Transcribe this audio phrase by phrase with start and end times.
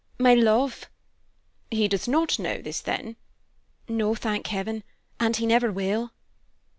[0.17, 0.89] My love."
[1.69, 3.17] "He does not know this, then?"
[3.87, 4.83] "No, thank heaven!
[5.19, 6.11] And he never will."